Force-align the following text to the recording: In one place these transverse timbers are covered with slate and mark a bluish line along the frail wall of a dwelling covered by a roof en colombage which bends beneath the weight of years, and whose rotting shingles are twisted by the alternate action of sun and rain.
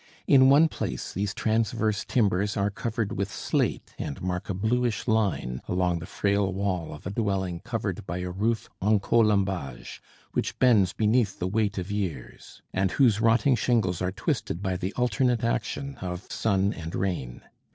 In 0.25 0.49
one 0.49 0.67
place 0.67 1.13
these 1.13 1.31
transverse 1.31 2.03
timbers 2.03 2.57
are 2.57 2.71
covered 2.71 3.15
with 3.15 3.31
slate 3.31 3.93
and 3.99 4.19
mark 4.19 4.49
a 4.49 4.53
bluish 4.55 5.07
line 5.07 5.61
along 5.67 5.99
the 5.99 6.07
frail 6.07 6.51
wall 6.51 6.91
of 6.91 7.05
a 7.05 7.11
dwelling 7.11 7.59
covered 7.59 8.07
by 8.07 8.17
a 8.17 8.31
roof 8.31 8.67
en 8.81 8.99
colombage 8.99 10.01
which 10.31 10.57
bends 10.57 10.91
beneath 10.91 11.37
the 11.37 11.47
weight 11.47 11.77
of 11.77 11.91
years, 11.91 12.63
and 12.73 12.93
whose 12.93 13.21
rotting 13.21 13.55
shingles 13.55 14.01
are 14.01 14.11
twisted 14.11 14.63
by 14.63 14.75
the 14.75 14.91
alternate 14.95 15.43
action 15.43 15.97
of 15.99 16.31
sun 16.31 16.73
and 16.73 16.95
rain. 16.95 17.43